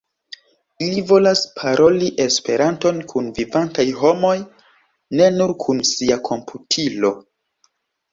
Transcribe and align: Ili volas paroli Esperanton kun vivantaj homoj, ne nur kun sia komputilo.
Ili 0.83 1.01
volas 1.09 1.41
paroli 1.57 2.07
Esperanton 2.23 3.01
kun 3.11 3.27
vivantaj 3.39 3.85
homoj, 3.99 4.31
ne 5.21 5.29
nur 5.37 5.53
kun 5.65 5.85
sia 5.91 6.19
komputilo. 6.31 7.13